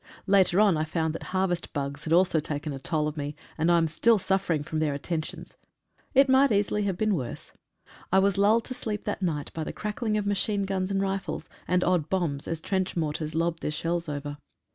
[0.25, 3.77] Later on I found that harvest bugs had also taken toll of me, and I
[3.77, 5.57] am still suffering from their attentions—
[6.15, 7.51] it might easily have been worse!
[8.11, 11.49] I was lulled to sleep that night by the crackling of machine guns and rifles,
[11.67, 14.39] and odd bombs, as trench mortars lobbed their shells over.